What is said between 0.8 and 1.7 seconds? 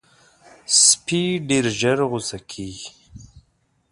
سپي ډېر